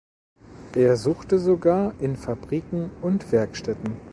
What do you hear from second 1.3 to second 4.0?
sogar in Fabriken und Werkstätten.